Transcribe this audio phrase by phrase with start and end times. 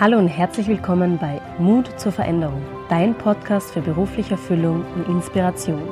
[0.00, 5.82] Hallo und herzlich willkommen bei Mut zur Veränderung, dein Podcast für berufliche Erfüllung und Inspiration.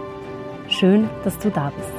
[0.69, 1.91] Schön, dass du da bist.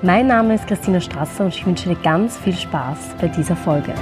[0.00, 3.92] Mein Name ist Christina Strasser und ich wünsche dir ganz viel Spaß bei dieser Folge.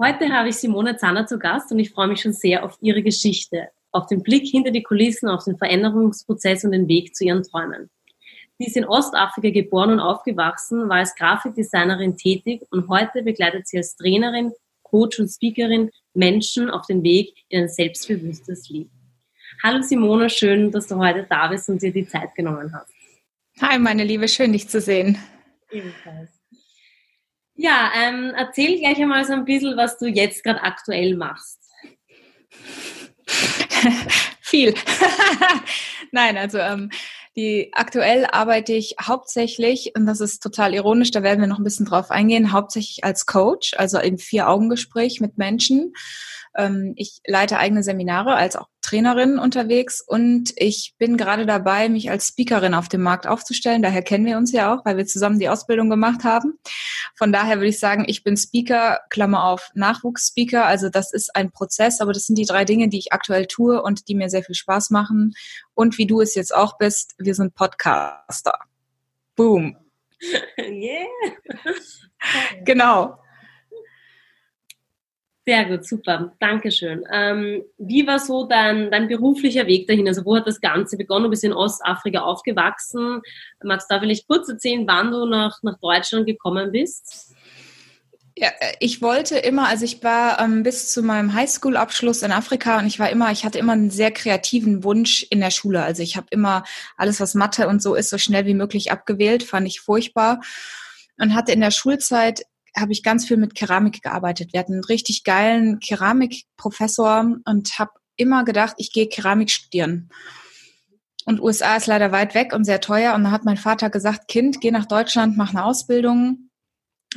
[0.00, 3.04] Heute habe ich Simone Zanner zu Gast und ich freue mich schon sehr auf ihre
[3.04, 7.42] Geschichte auf den Blick hinter die Kulissen, auf den Veränderungsprozess und den Weg zu ihren
[7.42, 7.90] Träumen.
[8.58, 13.78] Sie ist in Ostafrika geboren und aufgewachsen, war als Grafikdesignerin tätig und heute begleitet sie
[13.78, 18.90] als Trainerin, Coach und Speakerin Menschen auf den Weg in ein selbstbewusstes Leben.
[19.62, 22.92] Hallo Simone, schön, dass du heute da bist und dir die Zeit genommen hast.
[23.60, 25.18] Hi, meine Liebe, schön dich zu sehen.
[25.70, 26.30] Ebenfalls.
[27.54, 31.60] Ja, ähm, erzähl gleich einmal so ein bisschen, was du jetzt gerade aktuell machst.
[34.40, 34.74] Viel.
[36.12, 36.90] Nein, also ähm,
[37.36, 41.64] die aktuell arbeite ich hauptsächlich, und das ist total ironisch, da werden wir noch ein
[41.64, 45.94] bisschen drauf eingehen, hauptsächlich als Coach, also im Vier-Augen-Gespräch mit Menschen.
[46.56, 52.10] Ähm, ich leite eigene Seminare als auch Trainerin unterwegs und ich bin gerade dabei, mich
[52.10, 53.80] als Speakerin auf dem Markt aufzustellen.
[53.80, 56.58] Daher kennen wir uns ja auch, weil wir zusammen die Ausbildung gemacht haben.
[57.14, 60.66] Von daher würde ich sagen, ich bin Speaker, Klammer auf, Nachwuchsspeaker.
[60.66, 63.82] Also das ist ein Prozess, aber das sind die drei Dinge, die ich aktuell tue
[63.82, 65.32] und die mir sehr viel Spaß machen.
[65.72, 68.58] Und wie du es jetzt auch bist, wir sind Podcaster.
[69.36, 69.76] Boom.
[70.58, 71.06] Yeah.
[72.64, 73.21] genau.
[75.44, 77.04] Sehr gut, super, Dankeschön.
[77.12, 80.06] Ähm, wie war so dein, dein beruflicher Weg dahin?
[80.06, 81.24] Also wo hat das Ganze begonnen?
[81.24, 83.22] Du bist in Ostafrika aufgewachsen.
[83.62, 87.34] Magst du da vielleicht kurz erzählen, wann du nach, nach Deutschland gekommen bist?
[88.36, 92.86] Ja, ich wollte immer, also ich war ähm, bis zu meinem Highschool-Abschluss in Afrika und
[92.86, 95.82] ich war immer, ich hatte immer einen sehr kreativen Wunsch in der Schule.
[95.82, 96.62] Also ich habe immer
[96.96, 100.40] alles, was Mathe und so ist, so schnell wie möglich abgewählt, fand ich furchtbar
[101.18, 102.42] und hatte in der Schulzeit
[102.76, 104.52] habe ich ganz viel mit Keramik gearbeitet.
[104.52, 110.08] Wir hatten einen richtig geilen Keramikprofessor und habe immer gedacht, ich gehe Keramik studieren.
[111.24, 113.14] Und USA ist leider weit weg und sehr teuer.
[113.14, 116.50] Und dann hat mein Vater gesagt, Kind, geh nach Deutschland, mach eine Ausbildung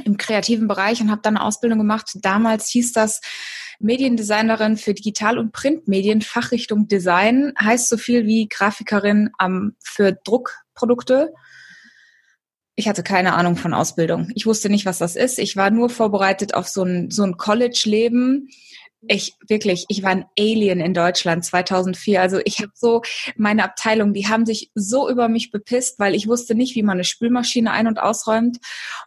[0.03, 2.12] im kreativen Bereich und habe dann eine Ausbildung gemacht.
[2.22, 3.22] Damals hieß das
[3.80, 11.34] Mediendesignerin für Digital- und Printmedien, Fachrichtung Design, heißt so viel wie Grafikerin ähm, für Druckprodukte
[12.75, 14.30] ich hatte keine Ahnung von Ausbildung.
[14.36, 15.40] Ich wusste nicht, was das ist.
[15.40, 18.50] Ich war nur vorbereitet auf so ein, so ein College-Leben.
[19.08, 22.19] Ich wirklich, ich war ein Alien in Deutschland 2004.
[22.19, 23.02] Also ich habe so
[23.38, 26.97] meine Abteilung, die haben sich so über mich bepisst, weil ich wusste nicht, wie man
[26.97, 28.58] eine Spülmaschine ein- und ausräumt.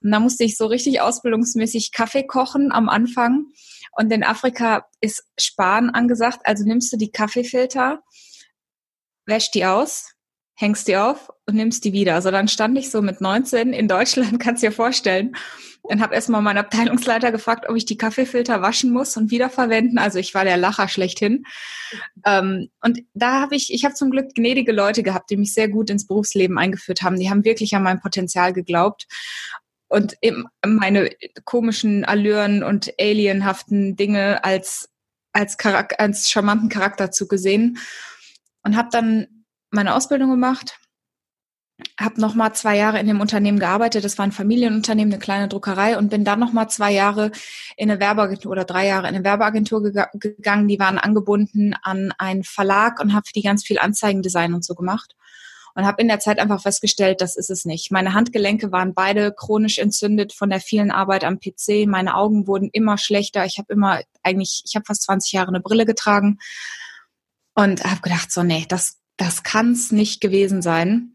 [0.03, 3.47] Und da musste ich so richtig ausbildungsmäßig Kaffee kochen am Anfang.
[3.93, 6.41] Und in Afrika ist Sparen angesagt.
[6.45, 8.01] Also nimmst du die Kaffeefilter,
[9.27, 10.15] wäschst die aus,
[10.59, 12.17] hängst die auf und nimmst die wieder.
[12.17, 15.37] Also dann stand ich so mit 19 in Deutschland, kannst dir vorstellen,
[15.83, 19.97] und habe erstmal meinen Abteilungsleiter gefragt, ob ich die Kaffeefilter waschen muss und wiederverwenden.
[19.99, 21.45] Also ich war der Lacher schlechthin.
[22.27, 25.69] Ähm, und da habe ich, ich habe zum Glück gnädige Leute gehabt, die mich sehr
[25.69, 27.19] gut ins Berufsleben eingeführt haben.
[27.19, 29.07] Die haben wirklich an mein Potenzial geglaubt
[29.87, 31.11] und eben meine
[31.45, 34.91] komischen Allüren und alienhaften Dinge als
[35.33, 37.79] als, Charak als charmanten Charakter zugesehen
[38.65, 39.38] und habe dann
[39.71, 40.79] meine Ausbildung gemacht,
[41.99, 44.05] habe noch mal zwei Jahre in dem Unternehmen gearbeitet.
[44.05, 47.31] Das war ein Familienunternehmen, eine kleine Druckerei und bin dann noch mal zwei Jahre
[47.77, 50.69] in eine Werbeagentur oder drei Jahre in eine Werbeagentur gegangen.
[50.69, 54.75] Die waren angebunden an einen Verlag und habe für die ganz viel Anzeigendesign und so
[54.75, 55.15] gemacht
[55.79, 57.93] und habe in der Zeit einfach festgestellt, das ist es nicht.
[57.93, 61.87] Meine Handgelenke waren beide chronisch entzündet von der vielen Arbeit am PC.
[61.87, 63.45] Meine Augen wurden immer schlechter.
[63.45, 66.41] Ich habe immer eigentlich, ich habe fast 20 Jahre eine Brille getragen
[67.55, 71.13] und habe gedacht, so nee, das das kann's nicht gewesen sein.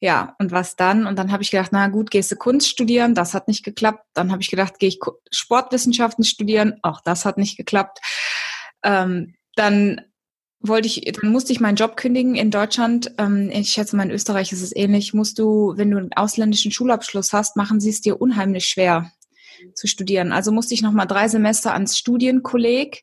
[0.00, 1.06] Ja, und was dann?
[1.06, 3.14] Und dann habe ich gedacht, na gut, gehst du Kunst studieren?
[3.14, 4.04] Das hat nicht geklappt.
[4.12, 4.98] Dann habe ich gedacht, gehe ich
[5.30, 6.74] Sportwissenschaften studieren?
[6.82, 8.00] Auch das hat nicht geklappt.
[8.82, 10.02] Ähm, dann
[10.60, 13.12] wollte ich, dann musste ich meinen Job kündigen in Deutschland.
[13.18, 15.14] Ähm, ich schätze mal, in Österreich ist es ähnlich.
[15.14, 19.10] Musst du, wenn du einen ausländischen Schulabschluss hast, machen sie es dir unheimlich schwer
[19.74, 20.32] zu studieren.
[20.32, 23.02] Also musste ich noch mal drei Semester ans Studienkolleg,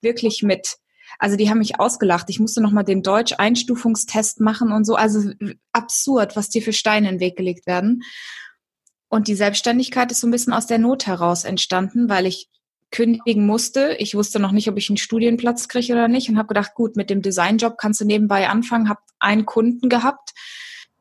[0.00, 0.76] wirklich mit
[1.18, 2.30] also die haben mich ausgelacht.
[2.30, 4.94] Ich musste nochmal den Deutsch-Einstufungstest machen und so.
[4.94, 5.32] Also
[5.72, 8.02] absurd, was dir für Steine in den Weg gelegt werden.
[9.08, 12.48] Und die Selbstständigkeit ist so ein bisschen aus der Not heraus entstanden, weil ich
[12.90, 13.96] kündigen musste.
[13.98, 16.96] Ich wusste noch nicht, ob ich einen Studienplatz kriege oder nicht und habe gedacht, gut,
[16.96, 18.88] mit dem Designjob kannst du nebenbei anfangen.
[18.88, 20.30] Habe einen Kunden gehabt,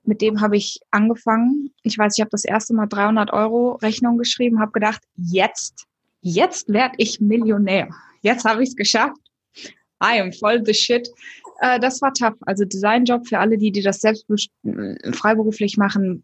[0.04, 1.74] mit dem habe ich angefangen.
[1.84, 5.86] Ich weiß, ich habe das erste Mal 300 Euro Rechnung geschrieben, habe gedacht, jetzt,
[6.22, 7.90] jetzt werde ich Millionär.
[8.22, 9.27] Jetzt habe ich es geschafft
[10.04, 11.10] I am voll the shit.
[11.62, 12.38] Äh, das war tough.
[12.42, 16.24] Also Designjob für alle, die, die das selbst äh, freiberuflich machen.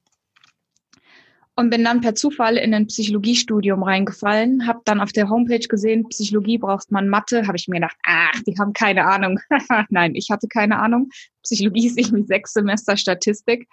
[1.56, 6.08] Und bin dann per Zufall in ein Psychologiestudium reingefallen, habe dann auf der Homepage gesehen,
[6.10, 9.40] Psychologie braucht man Mathe, habe ich mir gedacht, ach, die haben keine Ahnung.
[9.90, 11.10] Nein, ich hatte keine Ahnung.
[11.44, 13.68] Psychologie ist irgendwie sechs Semester Statistik.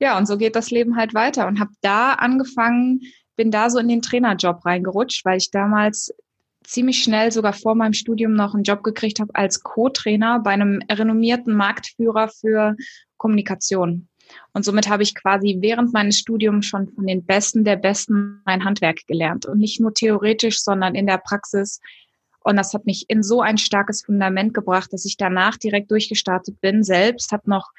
[0.00, 3.00] Ja, und so geht das Leben halt weiter und habe da angefangen,
[3.36, 6.12] bin da so in den Trainerjob reingerutscht, weil ich damals
[6.64, 10.80] ziemlich schnell sogar vor meinem Studium noch einen Job gekriegt habe als Co-Trainer bei einem
[10.90, 12.76] renommierten Marktführer für
[13.16, 14.08] Kommunikation.
[14.52, 18.64] Und somit habe ich quasi während meines Studiums schon von den Besten der Besten mein
[18.64, 19.46] Handwerk gelernt.
[19.46, 21.80] Und nicht nur theoretisch, sondern in der Praxis.
[22.40, 26.60] Und das hat mich in so ein starkes Fundament gebracht, dass ich danach direkt durchgestartet
[26.60, 26.82] bin.
[26.82, 27.70] Selbst habe noch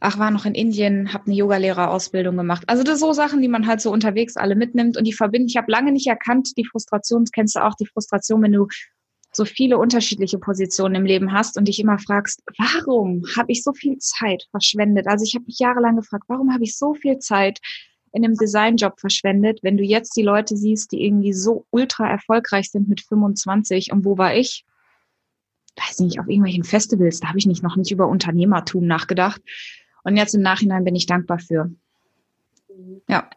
[0.00, 2.64] ach, war noch in Indien, habe eine Yogalehrerausbildung gemacht.
[2.66, 5.48] Also das so Sachen, die man halt so unterwegs alle mitnimmt und die verbinden.
[5.48, 8.68] Ich habe lange nicht erkannt, die Frustration, kennst du auch, die Frustration, wenn du
[9.32, 13.72] so viele unterschiedliche Positionen im Leben hast und dich immer fragst, warum habe ich so
[13.72, 15.06] viel Zeit verschwendet?
[15.06, 17.60] Also ich habe mich jahrelang gefragt, warum habe ich so viel Zeit
[18.12, 22.70] in einem Designjob verschwendet, wenn du jetzt die Leute siehst, die irgendwie so ultra erfolgreich
[22.70, 24.64] sind mit 25 und wo war ich?
[25.76, 29.42] Weiß nicht, auf irgendwelchen Festivals, da habe ich nicht noch nicht über Unternehmertum nachgedacht.
[30.06, 31.64] Und jetzt im Nachhinein bin ich dankbar für.
[32.68, 33.02] Mhm.
[33.08, 33.28] Ja.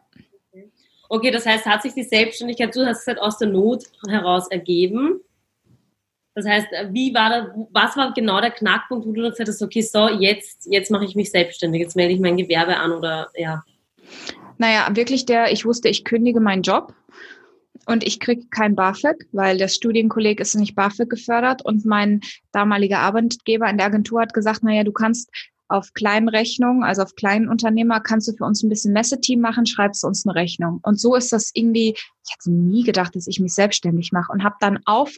[1.08, 5.20] Okay, das heißt, hat sich die Selbstständigkeit, du hast gesagt, aus der Not heraus ergeben.
[6.36, 9.60] Das heißt, wie war da, was war genau der Knackpunkt, wo du dann gesagt hast,
[9.62, 13.28] okay, so, jetzt, jetzt mache ich mich selbstständig, jetzt melde ich mein Gewerbe an oder
[13.34, 13.64] ja?
[14.58, 16.94] Naja, wirklich der, ich wusste, ich kündige meinen Job
[17.86, 22.20] und ich kriege kein BAföG, weil der Studienkolleg ist nicht BAföG gefördert und mein
[22.52, 25.30] damaliger Arbeitgeber in der Agentur hat gesagt, naja, du kannst
[25.70, 29.66] auf kleinen Rechnungen, also auf kleinen Unternehmer, kannst du für uns ein bisschen Messeteam machen,
[29.66, 30.80] schreibst du uns eine Rechnung.
[30.82, 34.42] Und so ist das irgendwie, ich hätte nie gedacht, dass ich mich selbstständig mache und
[34.44, 35.16] habe dann auf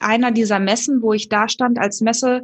[0.00, 2.42] einer dieser Messen, wo ich da stand als Messehostess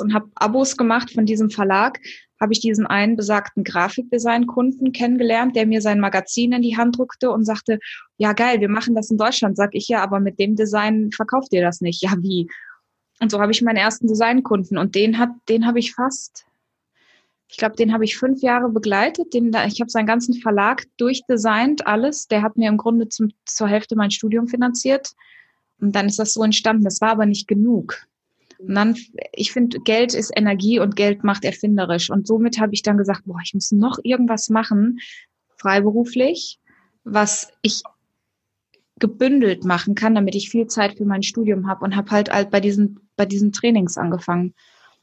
[0.00, 1.98] und habe Abos gemacht von diesem Verlag,
[2.40, 7.30] habe ich diesen einen besagten Grafikdesign-Kunden kennengelernt, der mir sein Magazin in die Hand drückte
[7.30, 7.78] und sagte,
[8.16, 9.56] ja geil, wir machen das in Deutschland.
[9.56, 12.02] Sag ich, ja, aber mit dem Design verkauft ihr das nicht.
[12.02, 12.48] Ja, wie?
[13.20, 16.46] Und so habe ich meinen ersten Designkunden und den hat, den habe ich fast,
[17.48, 19.34] ich glaube, den habe ich fünf Jahre begleitet.
[19.34, 22.28] Den, ich habe seinen ganzen Verlag durchdesignt, alles.
[22.28, 25.10] Der hat mir im Grunde zum, zur Hälfte mein Studium finanziert.
[25.80, 26.84] Und dann ist das so entstanden.
[26.84, 28.06] Das war aber nicht genug.
[28.58, 28.96] Und dann,
[29.32, 32.08] ich finde, Geld ist Energie und Geld macht erfinderisch.
[32.10, 35.00] Und somit habe ich dann gesagt, boah, ich muss noch irgendwas machen,
[35.56, 36.60] freiberuflich,
[37.04, 37.82] was ich
[38.98, 42.50] gebündelt machen kann, damit ich viel Zeit für mein Studium habe und habe halt, halt
[42.50, 44.54] bei diesen bei diesen Trainings angefangen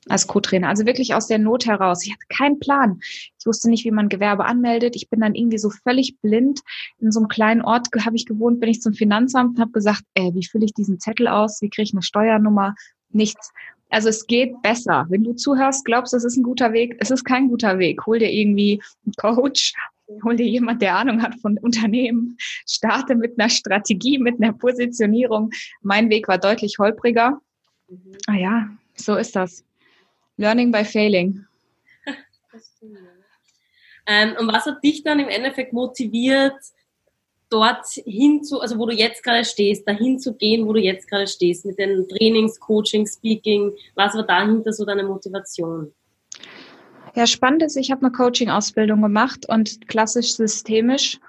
[0.09, 0.69] als Co-Trainer.
[0.69, 2.03] Also wirklich aus der Not heraus.
[2.03, 2.99] Ich hatte keinen Plan.
[3.39, 4.95] Ich wusste nicht, wie man Gewerbe anmeldet.
[4.95, 6.61] Ich bin dann irgendwie so völlig blind.
[6.97, 10.01] In so einem kleinen Ort habe ich gewohnt, bin ich zum Finanzamt und habe gesagt,
[10.15, 11.61] ey, wie fülle ich diesen Zettel aus?
[11.61, 12.73] Wie kriege ich eine Steuernummer?
[13.11, 13.51] Nichts.
[13.91, 15.05] Also es geht besser.
[15.09, 16.97] Wenn du zuhörst, glaubst, es ist ein guter Weg.
[16.99, 18.03] Es ist kein guter Weg.
[18.07, 19.73] Hol dir irgendwie einen Coach,
[20.23, 22.37] hol dir jemand, der Ahnung hat von Unternehmen.
[22.67, 25.51] Starte mit einer Strategie, mit einer Positionierung.
[25.81, 27.39] Mein Weg war deutlich holpriger.
[27.89, 28.17] Mhm.
[28.27, 29.63] Ah ja, so ist das.
[30.37, 31.45] Learning by failing.
[34.05, 36.55] ähm, und was hat dich dann im Endeffekt motiviert,
[37.49, 41.27] dort hinzu, also wo du jetzt gerade stehst, dahin zu gehen, wo du jetzt gerade
[41.27, 45.91] stehst, mit den Trainings, Coaching, Speaking, was war dahinter so deine Motivation?
[47.15, 51.19] Ja, spannend ist, ich habe eine Coaching-Ausbildung gemacht und klassisch systemisch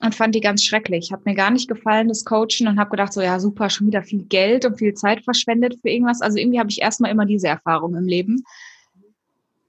[0.00, 1.12] und fand die ganz schrecklich.
[1.12, 4.02] Hat mir gar nicht gefallen, das Coachen und habe gedacht, so ja, super, schon wieder
[4.02, 6.20] viel Geld und viel Zeit verschwendet für irgendwas.
[6.20, 8.44] Also irgendwie habe ich erstmal immer diese Erfahrung im Leben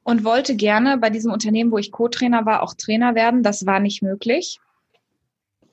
[0.03, 3.43] und wollte gerne bei diesem Unternehmen, wo ich Co-Trainer war, auch Trainer werden.
[3.43, 4.59] Das war nicht möglich.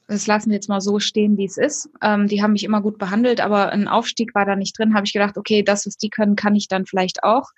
[0.06, 1.88] Das lassen wir jetzt mal so stehen, wie es ist.
[2.02, 4.94] Ähm, die haben mich immer gut behandelt, aber ein Aufstieg war da nicht drin.
[4.94, 7.50] Habe ich gedacht, okay, das, was die können, kann ich dann vielleicht auch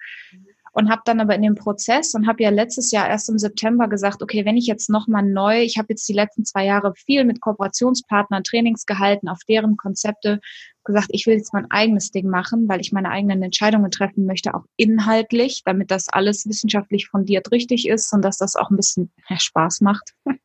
[0.76, 3.88] und habe dann aber in dem Prozess und habe ja letztes Jahr erst im September
[3.88, 7.24] gesagt, okay, wenn ich jetzt nochmal neu, ich habe jetzt die letzten zwei Jahre viel
[7.24, 10.38] mit Kooperationspartnern Trainings gehalten, auf deren Konzepte
[10.84, 14.52] gesagt, ich will jetzt mein eigenes Ding machen, weil ich meine eigenen Entscheidungen treffen möchte,
[14.52, 19.10] auch inhaltlich, damit das alles wissenschaftlich fundiert richtig ist und dass das auch ein bisschen
[19.30, 20.12] mehr Spaß macht.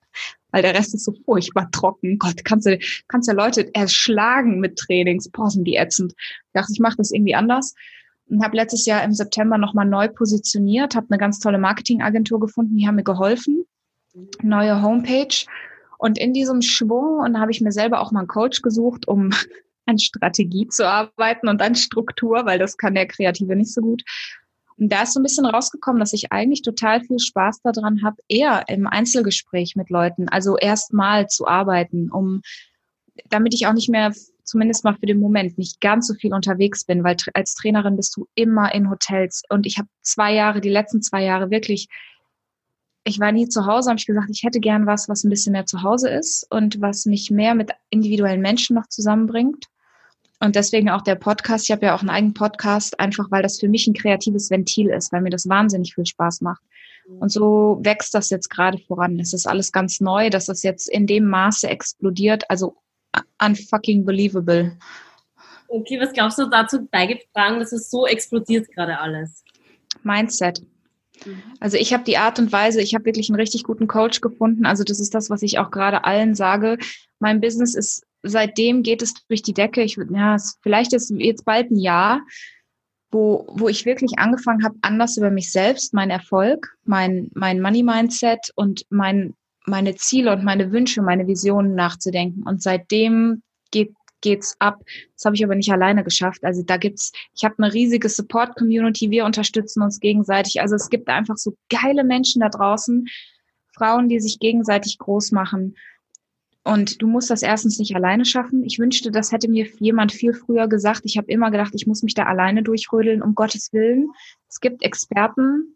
[0.51, 2.17] weil der Rest ist so furchtbar trocken.
[2.19, 5.29] Gott, kannst du, kannst ja Leute erschlagen mit Trainings.
[5.29, 6.13] Boah, sind die ätzend.
[6.17, 7.75] Ich dachte, ich mache das irgendwie anders
[8.31, 12.77] und habe letztes Jahr im September nochmal neu positioniert, habe eine ganz tolle Marketingagentur gefunden,
[12.77, 13.65] die haben mir geholfen,
[14.41, 15.45] neue Homepage.
[15.97, 19.07] Und in diesem Schwung, und da habe ich mir selber auch mal einen Coach gesucht,
[19.07, 19.31] um
[19.85, 24.03] an Strategie zu arbeiten und an Struktur, weil das kann der Kreative nicht so gut.
[24.77, 28.17] Und da ist so ein bisschen rausgekommen, dass ich eigentlich total viel Spaß daran habe,
[28.29, 32.41] eher im Einzelgespräch mit Leuten, also erstmal zu arbeiten, um
[33.29, 36.85] damit ich auch nicht mehr zumindest mal für den Moment nicht ganz so viel unterwegs
[36.85, 40.69] bin, weil als Trainerin bist du immer in Hotels und ich habe zwei Jahre, die
[40.69, 41.87] letzten zwei Jahre wirklich,
[43.03, 45.53] ich war nie zu Hause, habe ich gesagt, ich hätte gern was, was ein bisschen
[45.53, 49.65] mehr zu Hause ist und was mich mehr mit individuellen Menschen noch zusammenbringt.
[50.39, 51.65] Und deswegen auch der Podcast.
[51.65, 54.89] Ich habe ja auch einen eigenen Podcast, einfach weil das für mich ein kreatives Ventil
[54.89, 56.61] ist, weil mir das wahnsinnig viel Spaß macht.
[57.19, 59.19] Und so wächst das jetzt gerade voran.
[59.19, 62.49] Es ist alles ganz neu, dass das jetzt in dem Maße explodiert.
[62.49, 62.75] Also
[63.39, 64.77] unfucking believable.
[65.67, 69.43] Okay, was glaubst du dazu beigetragen, dass es so explodiert gerade alles?
[70.03, 70.61] Mindset.
[71.25, 71.41] Mhm.
[71.59, 74.65] Also ich habe die Art und Weise, ich habe wirklich einen richtig guten Coach gefunden.
[74.65, 76.77] Also das ist das, was ich auch gerade allen sage.
[77.19, 79.81] Mein Business ist, seitdem geht es durch die Decke.
[79.83, 82.21] Ich ja, vielleicht ist jetzt bald ein Jahr,
[83.11, 88.51] wo, wo ich wirklich angefangen habe, anders über mich selbst, meinen Erfolg, mein, mein Money-Mindset
[88.55, 89.33] und mein,
[89.65, 92.43] meine Ziele und meine Wünsche, meine Visionen nachzudenken.
[92.43, 94.83] Und seitdem geht geht's ab.
[95.15, 96.43] Das habe ich aber nicht alleine geschafft.
[96.43, 100.61] Also da gibt's, ich habe eine riesige Support-Community, wir unterstützen uns gegenseitig.
[100.61, 103.07] Also es gibt einfach so geile Menschen da draußen,
[103.73, 105.75] Frauen, die sich gegenseitig groß machen.
[106.63, 108.63] Und du musst das erstens nicht alleine schaffen.
[108.63, 111.01] Ich wünschte, das hätte mir jemand viel früher gesagt.
[111.05, 114.09] Ich habe immer gedacht, ich muss mich da alleine durchrödeln, um Gottes Willen.
[114.47, 115.75] Es gibt Experten,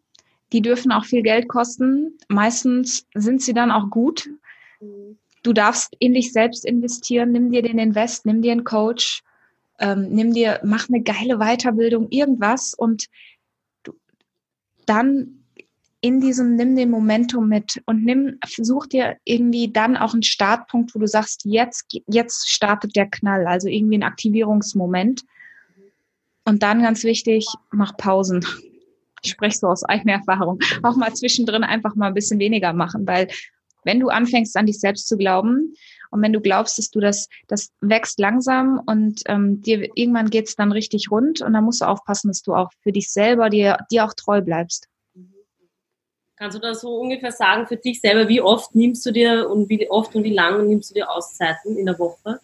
[0.53, 2.17] die dürfen auch viel Geld kosten.
[2.27, 4.29] Meistens sind sie dann auch gut.
[5.43, 7.31] Du darfst in dich selbst investieren.
[7.31, 9.23] Nimm dir den Invest, nimm dir einen Coach,
[9.79, 13.07] ähm, nimm dir, mach eine geile Weiterbildung, irgendwas und
[13.83, 13.93] du,
[14.85, 15.45] dann
[16.01, 20.93] in diesem, nimm den Momentum mit und nimm, such dir irgendwie dann auch einen Startpunkt,
[20.93, 25.23] wo du sagst, jetzt, jetzt startet der Knall, also irgendwie ein Aktivierungsmoment.
[26.43, 28.45] Und dann ganz wichtig, mach Pausen.
[29.25, 30.60] Ich spreche so aus eigener Erfahrung.
[30.84, 33.27] Auch mal zwischendrin einfach mal ein bisschen weniger machen, weil
[33.84, 35.75] wenn du anfängst, an dich selbst zu glauben
[36.12, 40.55] und wenn du glaubst, dass du das, das wächst langsam und ähm, dir irgendwann geht's
[40.55, 43.77] dann richtig rund und dann musst du aufpassen, dass du auch für dich selber dir,
[43.91, 44.88] dir auch treu bleibst.
[46.36, 49.70] Kannst du da so ungefähr sagen für dich selber, wie oft nimmst du dir und
[49.70, 52.41] wie oft und wie lange nimmst du dir Auszeiten in der Woche?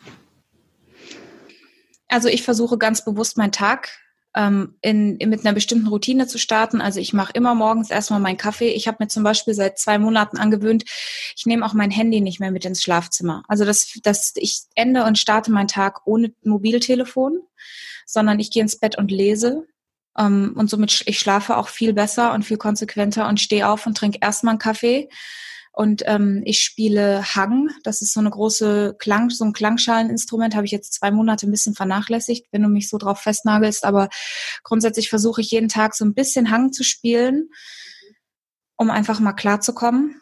[2.07, 3.89] Also ich versuche ganz bewusst meinen Tag
[4.35, 6.81] ähm, in, in, mit einer bestimmten Routine zu starten.
[6.81, 8.69] Also ich mache immer morgens erstmal meinen Kaffee.
[8.69, 10.83] Ich habe mir zum Beispiel seit zwei Monaten angewöhnt,
[11.35, 13.43] ich nehme auch mein Handy nicht mehr mit ins Schlafzimmer.
[13.47, 17.41] Also dass, dass ich ende und starte meinen Tag ohne Mobiltelefon,
[18.05, 19.67] sondern ich gehe ins Bett und lese
[20.17, 23.97] ähm, und somit, ich schlafe auch viel besser und viel konsequenter und stehe auf und
[23.97, 25.09] trinke erstmal einen Kaffee.
[25.73, 27.69] Und ähm, ich spiele Hang.
[27.83, 31.51] Das ist so eine große Klang, so ein Klangschaleninstrument, habe ich jetzt zwei Monate ein
[31.51, 33.85] bisschen vernachlässigt, wenn du mich so drauf festnagelst.
[33.85, 34.09] Aber
[34.63, 37.49] grundsätzlich versuche ich jeden Tag so ein bisschen Hang zu spielen,
[38.75, 40.21] um einfach mal klarzukommen.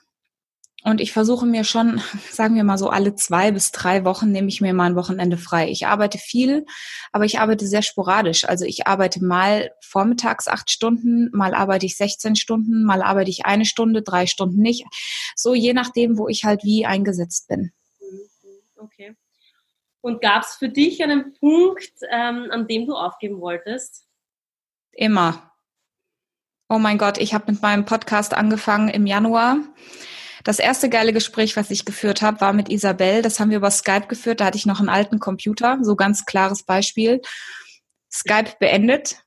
[0.83, 4.47] Und ich versuche mir schon, sagen wir mal so, alle zwei bis drei Wochen nehme
[4.47, 5.69] ich mir mal ein Wochenende frei.
[5.69, 6.65] Ich arbeite viel,
[7.11, 8.45] aber ich arbeite sehr sporadisch.
[8.47, 13.45] Also ich arbeite mal vormittags acht Stunden, mal arbeite ich 16 Stunden, mal arbeite ich
[13.45, 14.85] eine Stunde, drei Stunden nicht.
[15.35, 17.71] So je nachdem, wo ich halt wie eingesetzt bin.
[18.77, 19.15] Okay.
[20.01, 24.05] Und gab es für dich einen Punkt, ähm, an dem du aufgeben wolltest?
[24.91, 25.51] Immer.
[26.69, 29.57] Oh mein Gott, ich habe mit meinem Podcast angefangen im Januar.
[30.43, 33.21] Das erste geile Gespräch, was ich geführt habe, war mit Isabel.
[33.21, 34.39] Das haben wir über Skype geführt.
[34.39, 35.77] Da hatte ich noch einen alten Computer.
[35.81, 37.21] So ganz klares Beispiel.
[38.11, 39.23] Skype beendet.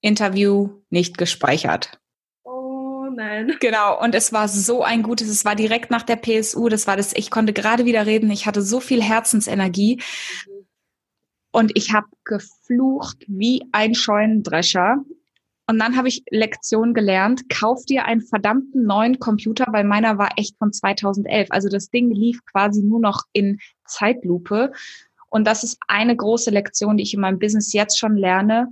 [0.00, 1.98] Interview nicht gespeichert.
[2.44, 3.56] Oh nein.
[3.60, 4.00] Genau.
[4.00, 6.68] Und es war so ein gutes, es war direkt nach der PSU.
[6.68, 8.30] Das war das, ich konnte gerade wieder reden.
[8.30, 10.02] Ich hatte so viel Herzensenergie.
[11.50, 14.98] Und ich habe geflucht wie ein Scheunendrescher.
[15.70, 20.30] Und dann habe ich Lektion gelernt, kauf dir einen verdammten neuen Computer, weil meiner war
[20.36, 21.48] echt von 2011.
[21.50, 24.72] Also das Ding lief quasi nur noch in Zeitlupe.
[25.28, 28.68] Und das ist eine große Lektion, die ich in meinem Business jetzt schon lerne.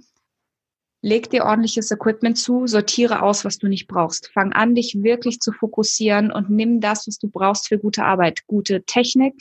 [1.03, 4.31] Leg dir ordentliches Equipment zu, sortiere aus, was du nicht brauchst.
[4.33, 8.47] Fang an, dich wirklich zu fokussieren und nimm das, was du brauchst für gute Arbeit.
[8.47, 9.35] Gute Technik,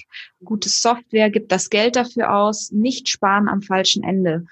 [0.44, 4.46] gute Software, gib das Geld dafür aus, nicht sparen am falschen Ende.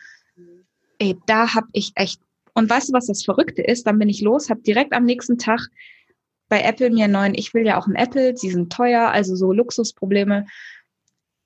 [1.00, 2.22] Ey, da habe ich echt
[2.53, 3.88] und weißt du, was das Verrückte ist?
[3.88, 5.67] Dann bin ich los, habe direkt am nächsten Tag
[6.50, 9.36] bei Apple mir einen neuen, ich will ja auch einen Apple, sie sind teuer, also
[9.36, 10.45] so Luxusprobleme.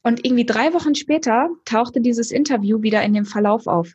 [0.03, 3.93] Und irgendwie drei Wochen später tauchte dieses Interview wieder in dem Verlauf auf.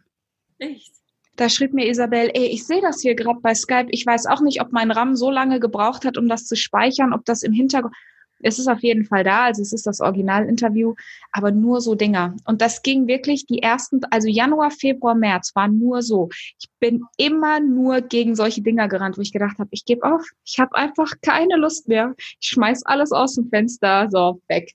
[0.58, 0.92] Echt?
[1.36, 3.88] Da schrieb mir Isabel, ey, ich sehe das hier gerade bei Skype.
[3.90, 7.14] Ich weiß auch nicht, ob mein RAM so lange gebraucht hat, um das zu speichern,
[7.14, 7.94] ob das im Hintergrund.
[8.42, 10.94] Es ist auf jeden Fall da, also es ist das Originalinterview,
[11.32, 12.36] aber nur so Dinger.
[12.44, 16.28] Und das ging wirklich die ersten, also Januar, Februar, März war nur so.
[16.60, 20.22] Ich bin immer nur gegen solche Dinger gerannt, wo ich gedacht habe, ich gebe auf,
[20.44, 22.14] ich habe einfach keine Lust mehr.
[22.40, 24.74] Ich schmeiß alles aus dem Fenster, so weg.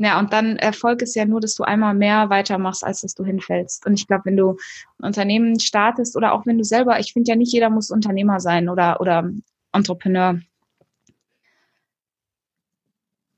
[0.00, 3.24] Ja, und dann Erfolg ist ja nur, dass du einmal mehr weitermachst, als dass du
[3.24, 3.84] hinfällst.
[3.84, 4.56] Und ich glaube, wenn du
[4.98, 8.38] ein Unternehmen startest oder auch wenn du selber, ich finde ja nicht jeder muss Unternehmer
[8.38, 9.28] sein oder, oder
[9.72, 10.38] Entrepreneur.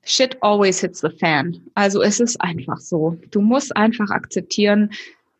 [0.03, 1.61] Shit always hits the fan.
[1.75, 3.17] Also es ist einfach so.
[3.29, 4.91] Du musst einfach akzeptieren,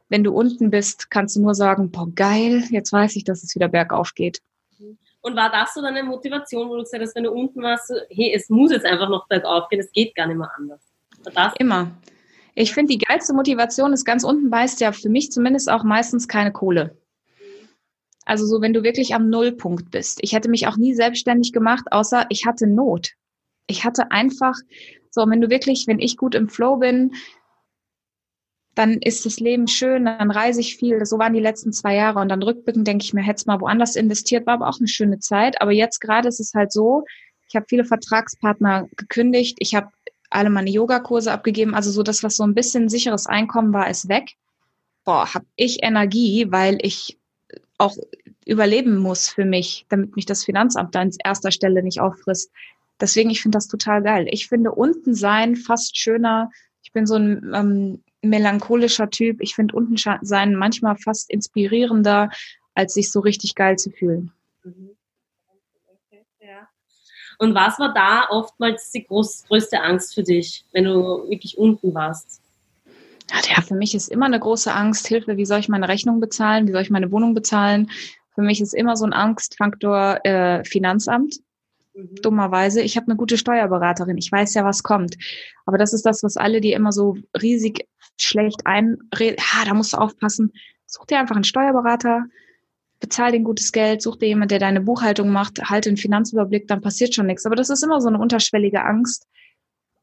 [0.10, 3.56] wenn du unten bist, kannst du nur sagen, boah, geil, jetzt weiß ich, dass es
[3.56, 4.40] wieder bergauf geht.
[5.22, 8.34] Und war das so deine Motivation, wo du gesagt hast, wenn du unten warst, hey,
[8.36, 10.82] es muss jetzt einfach noch bergauf gehen, es geht gar nicht mehr anders?
[11.60, 11.92] Immer.
[12.56, 16.28] Ich finde, die geilste Motivation ist ganz unten beißt ja für mich zumindest auch meistens
[16.28, 16.98] keine Kohle.
[18.26, 20.20] Also so, wenn du wirklich am Nullpunkt bist.
[20.22, 23.12] Ich hätte mich auch nie selbstständig gemacht, außer ich hatte Not.
[23.72, 24.56] Ich hatte einfach,
[25.10, 27.14] so, wenn du wirklich, wenn ich gut im Flow bin,
[28.76, 31.06] dann ist das Leben schön, dann reise ich viel.
[31.06, 32.20] So waren die letzten zwei Jahre.
[32.20, 34.88] Und dann rückblickend denke ich mir, hätte es mal woanders investiert, war aber auch eine
[34.88, 35.62] schöne Zeit.
[35.62, 37.04] Aber jetzt gerade ist es halt so,
[37.48, 39.58] ich habe viele Vertragspartner gekündigt.
[39.60, 39.90] Ich habe
[40.30, 41.76] alle meine Yogakurse abgegeben.
[41.76, 44.32] Also so das, was so ein bisschen sicheres Einkommen war, ist weg.
[45.04, 47.18] Boah, habe ich Energie, weil ich
[47.78, 47.96] auch
[48.46, 52.52] überleben muss für mich, damit mich das Finanzamt da an erster Stelle nicht auffrisst.
[53.02, 54.28] Deswegen, ich finde das total geil.
[54.30, 56.52] Ich finde unten sein fast schöner.
[56.84, 59.42] Ich bin so ein ähm, melancholischer Typ.
[59.42, 62.30] Ich finde unten sein manchmal fast inspirierender,
[62.76, 64.32] als sich so richtig geil zu fühlen.
[64.64, 64.92] Mhm.
[67.42, 71.92] Und was war da oftmals die groß, größte Angst für dich, wenn du wirklich unten
[71.96, 72.40] warst?
[73.50, 76.68] Ja, für mich ist immer eine große Angst, Hilfe, wie soll ich meine Rechnung bezahlen,
[76.68, 77.90] wie soll ich meine Wohnung bezahlen?
[78.36, 81.40] Für mich ist immer so ein Angstfaktor äh, Finanzamt.
[81.94, 82.16] Mhm.
[82.22, 82.82] Dummerweise.
[82.82, 84.18] Ich habe eine gute Steuerberaterin.
[84.18, 85.18] Ich weiß ja, was kommt.
[85.66, 89.94] Aber das ist das, was alle, die immer so riesig schlecht einreden, ha, da musst
[89.94, 90.54] du aufpassen.
[90.86, 92.26] Such dir einfach einen Steuerberater,
[93.00, 96.82] bezahl den gutes Geld, such dir jemand, der deine Buchhaltung macht, halte einen Finanzüberblick, dann
[96.82, 97.46] passiert schon nichts.
[97.46, 99.28] Aber das ist immer so eine unterschwellige Angst.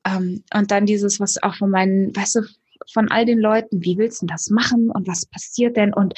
[0.04, 2.40] Ähm, und dann dieses, was auch von meinen, weißt du,
[2.92, 6.14] von all den Leuten, wie willst du das machen und was passiert denn und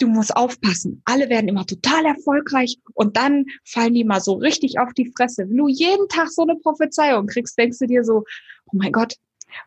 [0.00, 1.02] du musst aufpassen.
[1.04, 5.48] Alle werden immer total erfolgreich und dann fallen die mal so richtig auf die Fresse.
[5.48, 8.24] Wenn du jeden Tag so eine Prophezeiung kriegst, denkst du dir so,
[8.66, 9.14] oh mein Gott,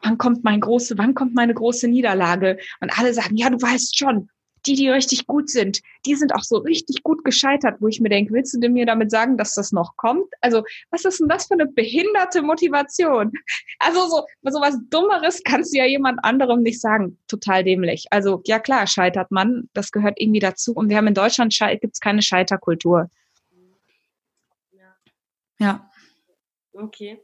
[0.01, 2.57] wann kommt mein große, wann kommt meine große Niederlage?
[2.81, 4.29] Und alle sagen, ja, du weißt schon
[4.65, 8.09] die, die richtig gut sind, die sind auch so richtig gut gescheitert, wo ich mir
[8.09, 10.25] denke, willst du mir damit sagen, dass das noch kommt?
[10.41, 13.31] Also, was ist denn das für eine behinderte Motivation?
[13.79, 17.17] Also, so, so was Dummeres kannst du ja jemand anderem nicht sagen.
[17.27, 18.05] Total dämlich.
[18.11, 19.69] Also, ja klar, scheitert man.
[19.73, 20.73] Das gehört irgendwie dazu.
[20.73, 23.09] Und wir haben in Deutschland gibt es keine Scheiterkultur.
[24.71, 24.95] Ja.
[25.59, 25.89] ja.
[26.73, 27.21] Okay.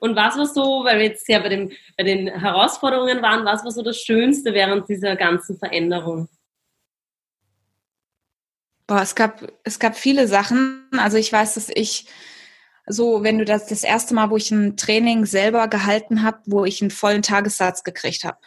[0.00, 3.62] Und was war so, weil wir jetzt ja bei, dem, bei den Herausforderungen waren, was
[3.62, 6.28] war so das Schönste während dieser ganzen Veränderung?
[8.90, 10.88] Boah, es gab, es gab viele Sachen.
[10.98, 12.06] Also ich weiß, dass ich
[12.88, 16.64] so, wenn du das das erste Mal, wo ich ein Training selber gehalten habe, wo
[16.64, 18.38] ich einen vollen Tagessatz gekriegt habe.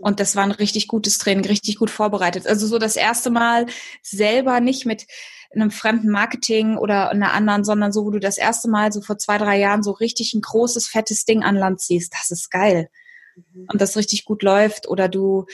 [0.00, 2.48] Und das war ein richtig gutes Training, richtig gut vorbereitet.
[2.48, 3.66] Also so das erste Mal
[4.02, 5.06] selber nicht mit
[5.54, 9.18] einem fremden Marketing oder einer anderen, sondern so, wo du das erste Mal so vor
[9.18, 12.12] zwei, drei Jahren so richtig ein großes, fettes Ding an Land ziehst.
[12.12, 12.90] Das ist geil.
[13.36, 13.68] Mhm.
[13.72, 14.88] Und das richtig gut läuft.
[14.88, 15.46] Oder du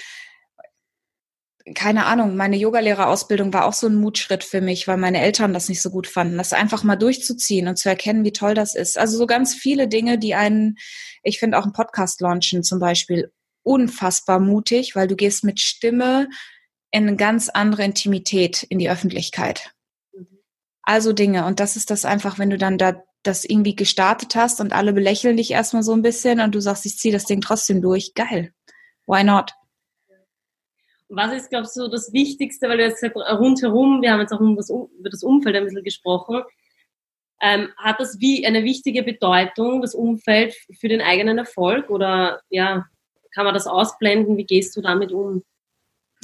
[1.75, 5.69] keine Ahnung, meine Yogalehrerausbildung war auch so ein Mutschritt für mich, weil meine Eltern das
[5.69, 8.97] nicht so gut fanden, das einfach mal durchzuziehen und zu erkennen, wie toll das ist.
[8.97, 10.77] Also so ganz viele Dinge, die einen,
[11.25, 13.33] ich finde auch ein Podcast launchen zum Beispiel
[13.65, 16.29] unfassbar mutig, weil du gehst mit Stimme
[16.93, 19.73] in eine ganz andere Intimität in die Öffentlichkeit.
[20.83, 21.47] Also Dinge.
[21.47, 24.93] Und das ist das einfach, wenn du dann da das irgendwie gestartet hast und alle
[24.93, 28.15] belächeln dich erstmal so ein bisschen und du sagst, ich ziehe das Ding trotzdem durch.
[28.15, 28.53] Geil.
[29.07, 29.53] Why not?
[31.09, 35.11] Was ist, glaubst du, das Wichtigste, weil du jetzt rundherum, wir haben jetzt auch über
[35.11, 36.43] das, Umfeld ein bisschen gesprochen,
[37.41, 42.87] ähm, hat das wie eine wichtige Bedeutung, das Umfeld für den eigenen Erfolg oder ja,
[43.35, 44.37] kann man das ausblenden?
[44.37, 45.43] Wie gehst du damit um?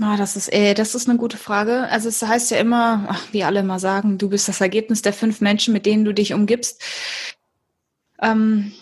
[0.00, 1.86] Ah, das ist, äh, das ist eine gute Frage.
[1.88, 5.12] Also es heißt ja immer, ach, wie alle immer sagen, du bist das Ergebnis der
[5.12, 6.82] fünf Menschen, mit denen du dich umgibst.
[8.20, 8.72] Ähm,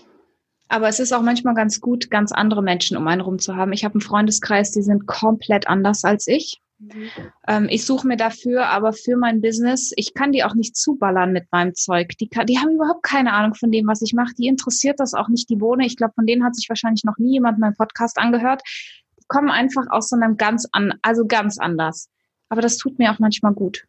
[0.70, 3.72] aber es ist auch manchmal ganz gut, ganz andere Menschen um einen rum zu haben.
[3.72, 6.62] Ich habe einen Freundeskreis, die sind komplett anders als ich.
[6.78, 7.10] Mhm.
[7.48, 11.32] Ähm, ich suche mir dafür aber für mein Business, ich kann die auch nicht zuballern
[11.32, 12.16] mit meinem Zeug.
[12.18, 14.32] Die, die haben überhaupt keine Ahnung von dem, was ich mache.
[14.38, 15.84] Die interessiert das auch nicht, die Bohne.
[15.84, 18.62] Ich glaube, von denen hat sich wahrscheinlich noch nie jemand meinen Podcast angehört.
[19.18, 22.08] Die kommen einfach aus so einem ganz an, also ganz anders.
[22.48, 23.86] Aber das tut mir auch manchmal gut.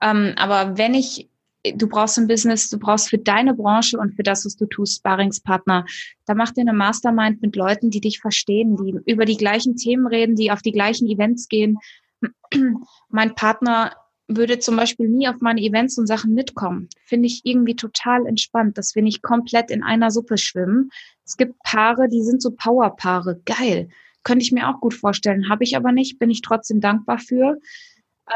[0.00, 1.28] Ähm, aber wenn ich
[1.64, 4.98] du brauchst ein Business, du brauchst für deine Branche und für das, was du tust,
[4.98, 5.84] Sparingspartner.
[6.26, 10.06] Da mach dir eine Mastermind mit Leuten, die dich verstehen, die über die gleichen Themen
[10.06, 11.78] reden, die auf die gleichen Events gehen.
[13.08, 13.92] mein Partner,
[14.36, 16.88] würde zum Beispiel nie auf meine Events und Sachen mitkommen.
[17.04, 20.90] Finde ich irgendwie total entspannt, dass wir nicht komplett in einer Suppe schwimmen.
[21.24, 23.40] Es gibt Paare, die sind so Powerpaare.
[23.44, 23.88] Geil.
[24.22, 25.48] Könnte ich mir auch gut vorstellen.
[25.48, 27.56] Habe ich aber nicht, bin ich trotzdem dankbar für.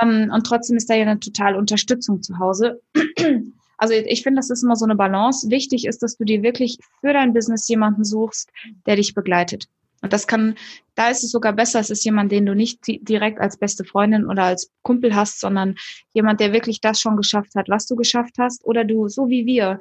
[0.01, 2.81] Ähm, und trotzdem ist da ja eine totale Unterstützung zu Hause.
[3.77, 5.51] Also ich finde, das ist immer so eine Balance.
[5.51, 8.49] Wichtig ist, dass du dir wirklich für dein Business jemanden suchst,
[8.87, 9.67] der dich begleitet.
[10.01, 10.55] Und das kann,
[10.95, 14.27] da ist es sogar besser, es ist jemand, den du nicht direkt als beste Freundin
[14.27, 15.75] oder als Kumpel hast, sondern
[16.13, 18.65] jemand, der wirklich das schon geschafft hat, was du geschafft hast.
[18.65, 19.81] Oder du, so wie wir,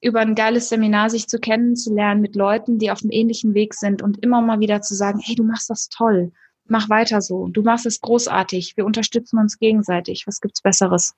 [0.00, 4.02] über ein geiles Seminar sich zu kennenzulernen mit Leuten, die auf dem ähnlichen Weg sind
[4.02, 6.32] und immer mal wieder zu sagen, hey, du machst das toll,
[6.66, 11.14] mach weiter so, du machst es großartig, wir unterstützen uns gegenseitig, was gibt's Besseres?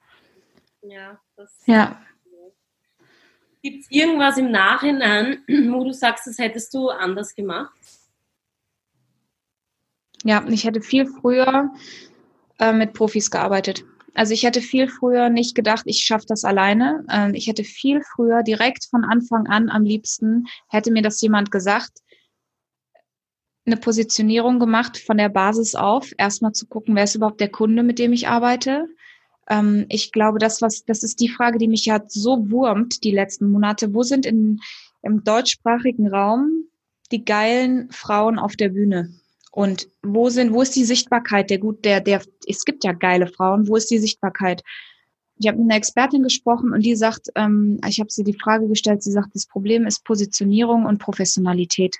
[0.83, 2.01] Ja, das ja.
[3.63, 5.39] Gibt es irgendwas im Nachhinein,
[5.73, 7.73] wo du sagst, das hättest du anders gemacht?
[10.23, 11.71] Ja, ich hätte viel früher
[12.59, 13.85] äh, mit Profis gearbeitet.
[14.15, 17.05] Also ich hätte viel früher nicht gedacht, ich schaffe das alleine.
[17.11, 21.51] Ähm, ich hätte viel früher direkt von Anfang an am liebsten, hätte mir das jemand
[21.51, 21.99] gesagt,
[23.67, 27.83] eine Positionierung gemacht von der Basis auf, erstmal zu gucken, wer ist überhaupt der Kunde,
[27.83, 28.89] mit dem ich arbeite.
[29.49, 33.11] Ähm, ich glaube, das, was, das ist die Frage, die mich ja so wurmt die
[33.11, 33.95] letzten Monate.
[33.95, 34.61] Wo sind in,
[35.03, 36.65] im deutschsprachigen Raum
[37.11, 39.15] die geilen Frauen auf der Bühne?
[39.51, 43.29] Und wo sind, wo ist die Sichtbarkeit der gut, der, der, es gibt ja geile
[43.29, 44.63] Frauen, wo ist die Sichtbarkeit?
[45.37, 48.69] Ich habe mit einer Expertin gesprochen und die sagt, ähm, ich habe sie die Frage
[48.69, 51.97] gestellt, sie sagt, das Problem ist Positionierung und Professionalität.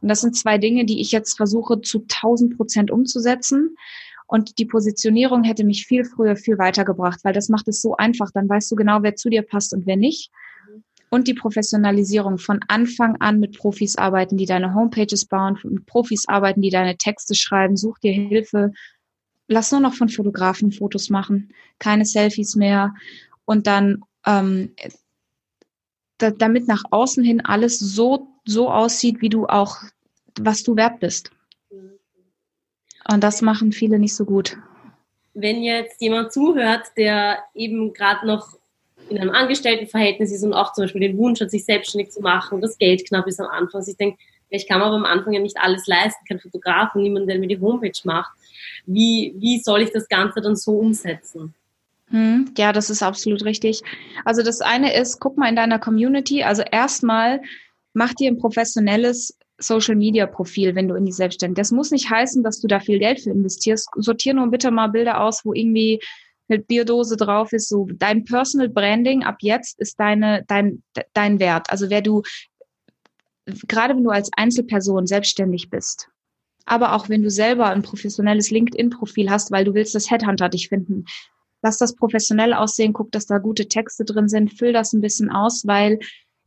[0.00, 3.76] Und das sind zwei Dinge, die ich jetzt versuche zu 1000 Prozent umzusetzen.
[4.26, 8.30] Und die Positionierung hätte mich viel früher viel weitergebracht, weil das macht es so einfach.
[8.32, 10.30] Dann weißt du genau, wer zu dir passt und wer nicht
[11.10, 16.26] und die Professionalisierung von Anfang an mit Profis arbeiten, die deine Homepages bauen, mit Profis
[16.28, 18.72] arbeiten, die deine Texte schreiben, such dir Hilfe.
[19.48, 22.94] Lass nur noch von Fotografen Fotos machen, keine Selfies mehr
[23.44, 24.72] und dann ähm,
[26.18, 29.78] da, damit nach außen hin alles so so aussieht, wie du auch
[30.38, 31.30] was du wert bist.
[33.10, 34.56] Und das machen viele nicht so gut.
[35.34, 38.58] Wenn jetzt jemand zuhört, der eben gerade noch
[39.08, 42.60] in einem Angestelltenverhältnis ist und auch zum Beispiel den Wunsch hat, sich selbstständig zu machen,
[42.60, 43.80] das Geld knapp ist am Anfang.
[43.80, 46.94] Also ich denke, ich kann mir aber am Anfang ja nicht alles leisten, kein Fotograf
[46.94, 48.32] und niemand, der mir die Homepage macht.
[48.86, 51.54] Wie, wie soll ich das Ganze dann so umsetzen?
[52.10, 53.82] Hm, ja, das ist absolut richtig.
[54.24, 56.42] Also das eine ist, guck mal in deiner Community.
[56.42, 57.40] Also erstmal
[57.94, 61.64] mach dir ein professionelles Social Media Profil, wenn du in die Selbstständigkeit.
[61.64, 63.88] Das muss nicht heißen, dass du da viel Geld für investierst.
[63.96, 66.00] Sortier nur bitte mal Bilder aus, wo irgendwie
[66.48, 71.70] mit Biodose drauf ist, so dein Personal Branding ab jetzt ist deine, dein, dein Wert.
[71.70, 72.22] Also wer du,
[73.66, 76.08] gerade wenn du als Einzelperson selbstständig bist,
[76.64, 80.68] aber auch wenn du selber ein professionelles LinkedIn-Profil hast, weil du willst, dass Headhunter dich
[80.68, 81.04] finden,
[81.66, 85.30] lass das professionell aussehen, guck, dass da gute Texte drin sind, füll das ein bisschen
[85.30, 85.98] aus, weil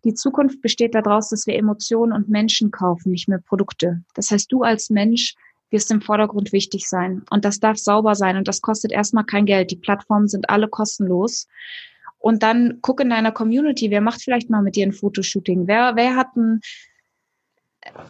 [0.06, 4.02] die Zukunft besteht daraus, dass wir Emotionen und Menschen kaufen, nicht mehr Produkte.
[4.16, 5.36] Das heißt, du als Mensch
[5.72, 7.24] wirst im Vordergrund wichtig sein.
[7.30, 9.72] Und das darf sauber sein und das kostet erstmal kein Geld.
[9.72, 11.48] Die Plattformen sind alle kostenlos.
[12.18, 15.68] Und dann guck in deiner Community, wer macht vielleicht mal mit dir ein Fotoshooting?
[15.68, 16.62] Wer, wer hat einen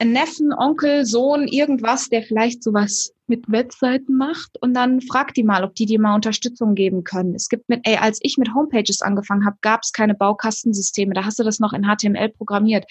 [0.03, 4.57] Neffen, Onkel, Sohn, irgendwas, der vielleicht sowas mit Webseiten macht?
[4.61, 7.35] Und dann frag die mal, ob die dir mal Unterstützung geben können.
[7.35, 11.13] Es gibt mit, ey, als ich mit Homepages angefangen habe, gab es keine Baukastensysteme.
[11.13, 12.85] Da hast du das noch in HTML programmiert.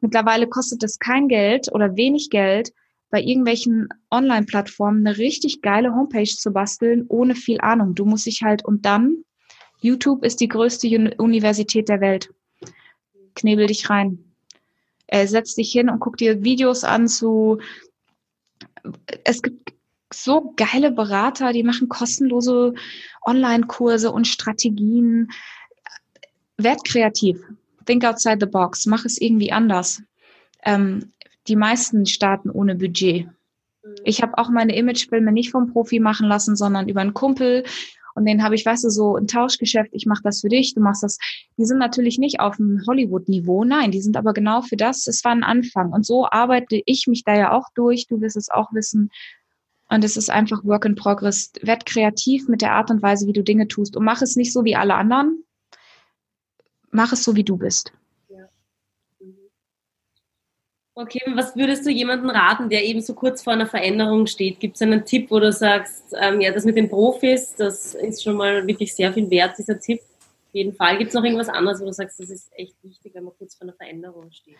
[0.00, 2.72] Mittlerweile kostet es kein Geld oder wenig Geld,
[3.10, 7.94] bei irgendwelchen Online-Plattformen eine richtig geile Homepage zu basteln, ohne viel Ahnung.
[7.94, 9.24] Du musst dich halt, und dann,
[9.80, 12.34] YouTube ist die größte Universität der Welt.
[13.34, 14.25] Knebel dich rein.
[15.08, 17.58] Äh, setz dich hin und guck dir Videos an zu,
[19.24, 19.72] es gibt
[20.12, 22.74] so geile Berater, die machen kostenlose
[23.24, 25.30] Online-Kurse und Strategien.
[26.56, 27.40] Werd kreativ.
[27.84, 28.86] Think outside the box.
[28.86, 30.02] Mach es irgendwie anders.
[30.64, 31.12] Ähm,
[31.48, 33.26] die meisten starten ohne Budget.
[33.26, 33.94] Mhm.
[34.04, 37.64] Ich habe auch meine Imagefilme nicht vom Profi machen lassen, sondern über einen Kumpel.
[38.16, 40.80] Und den habe ich, weißt du, so ein Tauschgeschäft, ich mache das für dich, du
[40.80, 41.18] machst das.
[41.58, 45.06] Die sind natürlich nicht auf dem Hollywood-Niveau, nein, die sind aber genau für das.
[45.06, 45.92] Es war ein Anfang.
[45.92, 49.10] Und so arbeite ich mich da ja auch durch, du wirst es auch wissen.
[49.90, 51.52] Und es ist einfach Work in Progress.
[51.60, 53.96] Werd kreativ mit der Art und Weise, wie du Dinge tust.
[53.96, 55.44] Und mach es nicht so wie alle anderen.
[56.90, 57.92] Mach es so, wie du bist.
[60.98, 64.60] Okay, was würdest du jemandem raten, der eben so kurz vor einer Veränderung steht?
[64.60, 68.24] Gibt es einen Tipp, wo du sagst, ähm, ja, das mit den Profis, das ist
[68.24, 70.00] schon mal wirklich sehr viel wert, dieser Tipp?
[70.00, 70.96] Auf jeden Fall.
[70.96, 73.56] Gibt es noch irgendwas anderes, wo du sagst, das ist echt wichtig, wenn man kurz
[73.56, 74.56] vor einer Veränderung steht?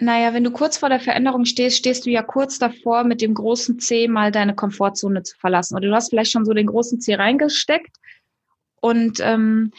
[0.00, 3.34] Naja, wenn du kurz vor der Veränderung stehst, stehst du ja kurz davor, mit dem
[3.34, 5.76] großen C mal deine Komfortzone zu verlassen.
[5.76, 7.96] Oder du hast vielleicht schon so den großen C reingesteckt,
[8.80, 9.70] Und ähm,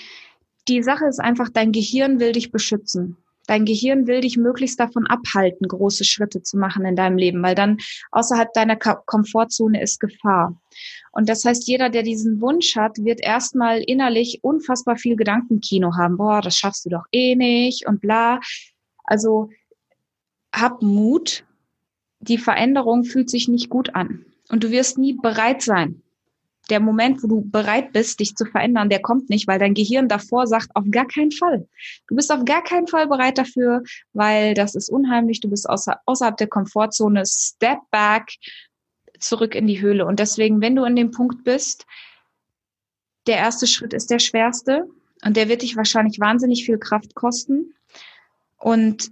[0.69, 3.17] die Sache ist einfach, dein Gehirn will dich beschützen.
[3.47, 7.55] Dein Gehirn will dich möglichst davon abhalten, große Schritte zu machen in deinem Leben, weil
[7.55, 7.77] dann
[8.11, 10.61] außerhalb deiner Komfortzone ist Gefahr.
[11.11, 16.17] Und das heißt, jeder, der diesen Wunsch hat, wird erstmal innerlich unfassbar viel Gedankenkino haben.
[16.17, 18.39] Boah, das schaffst du doch eh nicht und bla.
[19.03, 19.49] Also
[20.53, 21.43] hab Mut.
[22.19, 24.25] Die Veränderung fühlt sich nicht gut an.
[24.49, 26.01] Und du wirst nie bereit sein,
[26.67, 30.07] der Moment, wo du bereit bist, dich zu verändern, der kommt nicht, weil dein Gehirn
[30.07, 31.67] davor sagt, auf gar keinen Fall.
[32.07, 35.99] Du bist auf gar keinen Fall bereit dafür, weil das ist unheimlich, du bist außer,
[36.05, 38.29] außerhalb der Komfortzone, step back,
[39.19, 40.05] zurück in die Höhle.
[40.05, 41.85] Und deswegen, wenn du an dem Punkt bist,
[43.25, 44.87] der erste Schritt ist der schwerste
[45.23, 47.73] und der wird dich wahrscheinlich wahnsinnig viel Kraft kosten.
[48.57, 49.11] Und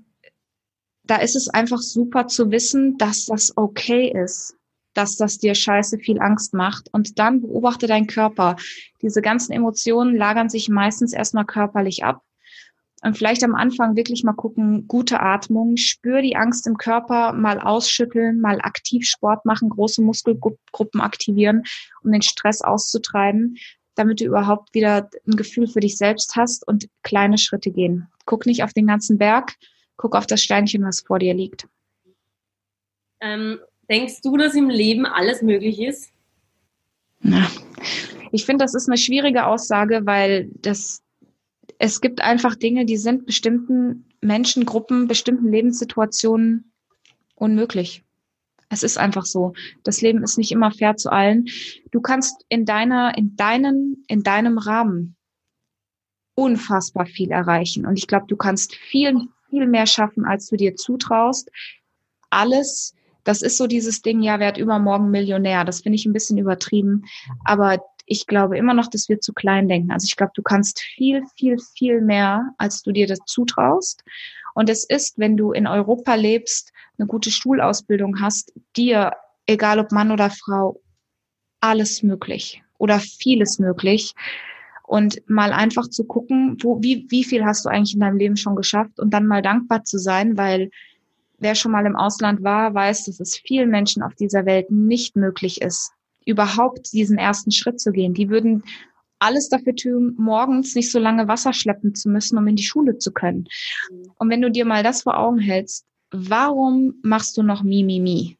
[1.03, 4.55] da ist es einfach super zu wissen, dass das okay ist
[4.95, 6.89] dass das dir scheiße viel Angst macht.
[6.91, 8.55] Und dann beobachte deinen Körper.
[9.01, 12.21] Diese ganzen Emotionen lagern sich meistens erstmal körperlich ab.
[13.05, 17.59] Und vielleicht am Anfang wirklich mal gucken, gute Atmung, spür die Angst im Körper, mal
[17.59, 21.63] ausschütteln, mal aktiv Sport machen, große Muskelgruppen aktivieren,
[22.03, 23.57] um den Stress auszutreiben,
[23.93, 28.07] damit du überhaupt wieder ein Gefühl für dich selbst hast und kleine Schritte gehen.
[28.25, 29.53] Guck nicht auf den ganzen Berg,
[29.97, 31.67] guck auf das Steinchen, was vor dir liegt.
[33.21, 36.11] Ähm, Denkst du, dass im Leben alles möglich ist?
[37.21, 37.47] Na,
[38.31, 41.03] ich finde, das ist eine schwierige Aussage, weil das,
[41.77, 46.71] es gibt einfach Dinge, die sind bestimmten Menschengruppen, bestimmten Lebenssituationen
[47.35, 48.03] unmöglich.
[48.69, 49.53] Es ist einfach so.
[49.83, 51.45] Das Leben ist nicht immer fair zu allen.
[51.91, 55.15] Du kannst in deiner, in deinen, in deinem Rahmen
[56.33, 57.85] unfassbar viel erreichen.
[57.85, 61.49] Und ich glaube, du kannst viel, viel mehr schaffen, als du dir zutraust.
[62.29, 62.93] Alles
[63.25, 65.65] das ist so dieses Ding, ja, wer hat übermorgen Millionär?
[65.65, 67.03] Das finde ich ein bisschen übertrieben.
[67.43, 69.91] Aber ich glaube immer noch, dass wir zu klein denken.
[69.91, 74.03] Also ich glaube, du kannst viel, viel, viel mehr, als du dir das zutraust.
[74.53, 79.13] Und es ist, wenn du in Europa lebst, eine gute Schulausbildung hast, dir,
[79.47, 80.79] egal ob Mann oder Frau,
[81.59, 84.13] alles möglich oder vieles möglich.
[84.83, 88.37] Und mal einfach zu gucken, wo, wie, wie viel hast du eigentlich in deinem Leben
[88.37, 90.69] schon geschafft und dann mal dankbar zu sein, weil
[91.39, 95.15] wer schon mal im Ausland war, weiß, dass es vielen Menschen auf dieser Welt nicht
[95.15, 95.91] möglich ist,
[96.25, 98.13] überhaupt diesen ersten Schritt zu gehen.
[98.13, 98.63] Die würden
[99.19, 102.97] alles dafür tun, morgens nicht so lange Wasser schleppen zu müssen, um in die Schule
[102.97, 103.47] zu können.
[104.17, 108.37] Und wenn du dir mal das vor Augen hältst, warum machst du noch Mimimi?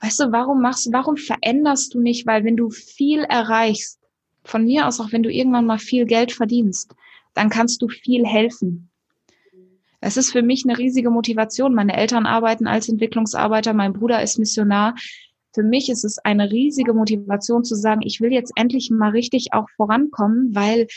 [0.00, 2.26] Weißt du, warum machst, warum veränderst du nicht?
[2.26, 3.98] Weil wenn du viel erreichst,
[4.44, 6.94] von mir aus auch wenn du irgendwann mal viel Geld verdienst,
[7.34, 8.90] dann kannst du viel helfen.
[10.04, 11.74] Es ist für mich eine riesige Motivation.
[11.74, 14.96] Meine Eltern arbeiten als Entwicklungsarbeiter, mein Bruder ist Missionar.
[15.54, 19.52] Für mich ist es eine riesige Motivation zu sagen, ich will jetzt endlich mal richtig
[19.52, 20.88] auch vorankommen, weil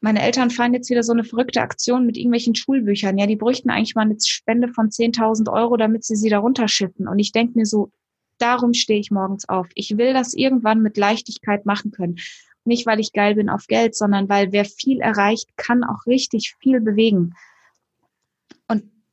[0.00, 3.18] meine Eltern fahren jetzt wieder so eine verrückte Aktion mit irgendwelchen Schulbüchern.
[3.18, 7.08] Ja, die bräuchten eigentlich mal eine Spende von 10.000 Euro, damit sie sie da runterschiffen.
[7.08, 7.90] Und ich denke mir so,
[8.38, 9.66] darum stehe ich morgens auf.
[9.74, 12.18] Ich will das irgendwann mit Leichtigkeit machen können.
[12.64, 16.54] Nicht, weil ich geil bin auf Geld, sondern weil wer viel erreicht, kann auch richtig
[16.60, 17.34] viel bewegen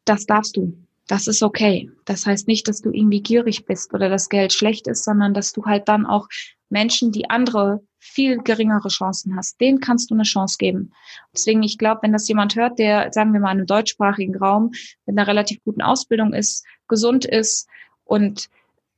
[0.10, 0.76] das darfst du.
[1.08, 1.90] Das ist okay.
[2.06, 5.54] Das heißt nicht, dass du irgendwie gierig bist oder das Geld schlecht ist, sondern dass
[5.54, 6.28] du halt dann auch
[6.70, 10.94] Menschen, die andere viel geringere Chancen hast, denen kannst du eine Chance geben.
[11.34, 14.72] Deswegen, ich glaube, wenn das jemand hört, der, sagen wir mal, in einem deutschsprachigen Raum
[15.06, 17.68] mit einer relativ guten Ausbildung ist, gesund ist
[18.04, 18.50] und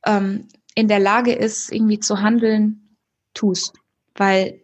[0.05, 2.95] ähm, in der Lage ist, irgendwie zu handeln,
[3.33, 3.73] tu's.
[4.15, 4.61] Weil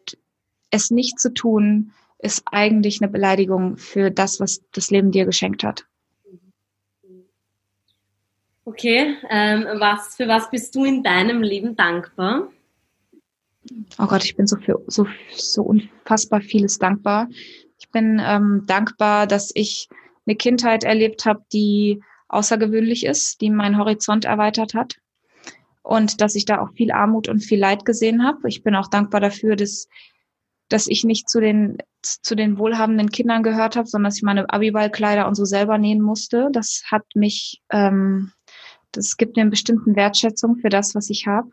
[0.70, 5.64] es nicht zu tun, ist eigentlich eine Beleidigung für das, was das Leben dir geschenkt
[5.64, 5.86] hat.
[8.68, 12.50] Okay, ähm, was, für was bist du in deinem Leben dankbar?
[13.98, 17.30] Oh Gott, ich bin so für so, so unfassbar vieles dankbar.
[17.80, 19.88] Ich bin ähm, dankbar, dass ich
[20.26, 24.98] eine Kindheit erlebt habe, die außergewöhnlich ist, die meinen Horizont erweitert hat
[25.82, 28.50] und dass ich da auch viel Armut und viel Leid gesehen habe.
[28.50, 29.88] Ich bin auch dankbar dafür, dass
[30.68, 34.50] dass ich nicht zu den zu den wohlhabenden Kindern gehört habe, sondern dass ich meine
[34.50, 36.50] Abiballkleider und so selber nähen musste.
[36.52, 38.34] Das hat mich ähm,
[38.92, 41.52] das gibt mir eine bestimmten Wertschätzung für das, was ich habe.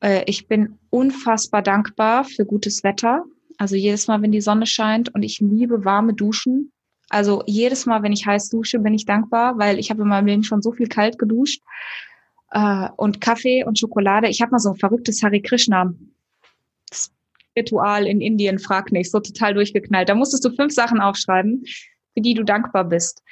[0.00, 3.24] Äh, ich bin unfassbar dankbar für gutes Wetter.
[3.58, 6.72] Also jedes Mal, wenn die Sonne scheint und ich liebe warme Duschen.
[7.08, 10.26] Also jedes Mal, wenn ich heiß dusche, bin ich dankbar, weil ich habe in meinem
[10.26, 11.62] Leben schon so viel kalt geduscht.
[12.50, 14.28] Äh, und Kaffee und Schokolade.
[14.28, 15.92] Ich habe mal so ein verrücktes Hare Krishna
[17.56, 20.08] Ritual in Indien, frag nicht, so total durchgeknallt.
[20.08, 21.64] Da musstest du fünf Sachen aufschreiben,
[22.14, 23.22] für die du dankbar bist.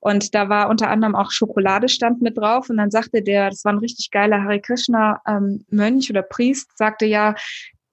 [0.00, 2.70] Und da war unter anderem auch Schokolade stand mit drauf.
[2.70, 6.76] Und dann sagte der, das war ein richtig geiler Hare Krishna ähm, Mönch oder Priest,
[6.76, 7.34] sagte ja,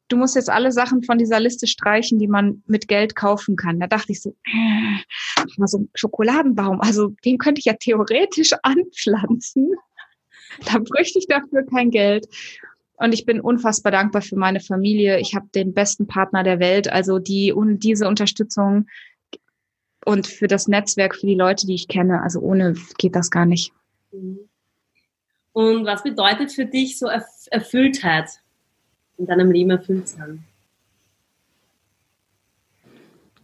[0.07, 3.79] du musst jetzt alle Sachen von dieser Liste streichen, die man mit Geld kaufen kann.
[3.79, 8.51] Da dachte ich so, äh, mal so ein Schokoladenbaum, also den könnte ich ja theoretisch
[8.63, 9.71] anpflanzen.
[10.65, 12.27] Da bräuchte ich dafür kein Geld.
[12.99, 15.19] Und ich bin unfassbar dankbar für meine Familie.
[15.19, 16.91] Ich habe den besten Partner der Welt.
[16.91, 18.87] Also die und diese Unterstützung
[20.07, 22.21] und für das Netzwerk, für die Leute, die ich kenne.
[22.21, 23.73] Also ohne geht das gar nicht.
[25.51, 27.09] Und was bedeutet für dich so
[27.51, 28.29] Erfülltheit
[29.17, 30.45] in deinem Leben erfüllt sein?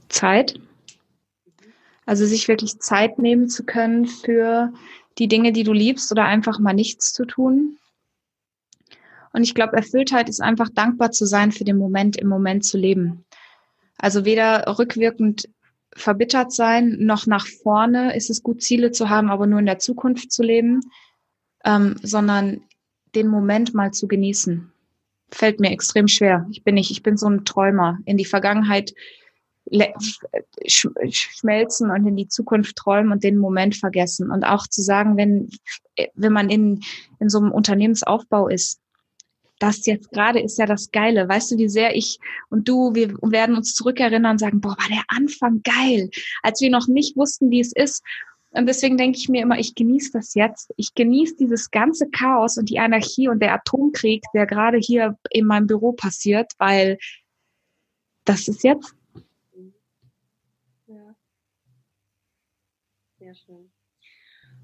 [0.07, 0.57] Zeit.
[2.05, 4.71] Also sich wirklich Zeit nehmen zu können für
[5.17, 7.77] die Dinge, die du liebst oder einfach mal nichts zu tun.
[9.33, 12.77] Und ich glaube, Erfülltheit ist einfach dankbar zu sein für den Moment, im Moment zu
[12.77, 13.25] leben.
[13.97, 15.49] Also weder rückwirkend
[15.95, 19.79] verbittert sein, noch nach vorne ist es gut, Ziele zu haben, aber nur in der
[19.79, 20.81] Zukunft zu leben,
[21.65, 22.61] ähm, sondern
[23.15, 24.71] den Moment mal zu genießen.
[25.31, 26.47] Fällt mir extrem schwer.
[26.51, 27.97] Ich bin nicht, ich bin so ein Träumer.
[28.05, 28.93] In die Vergangenheit
[30.67, 34.29] schmelzen und in die Zukunft träumen und den Moment vergessen.
[34.29, 35.49] Und auch zu sagen, wenn,
[36.15, 36.81] wenn man in,
[37.19, 38.81] in so einem Unternehmensaufbau ist,
[39.63, 41.29] das jetzt gerade ist ja das Geile.
[41.29, 44.89] Weißt du, wie sehr ich und du, wir werden uns zurückerinnern und sagen, boah, war
[44.89, 46.09] der Anfang geil,
[46.41, 48.03] als wir noch nicht wussten, wie es ist.
[48.51, 50.73] Und deswegen denke ich mir immer, ich genieße das jetzt.
[50.75, 55.45] Ich genieße dieses ganze Chaos und die Anarchie und der Atomkrieg, der gerade hier in
[55.45, 56.97] meinem Büro passiert, weil
[58.25, 58.93] das ist jetzt.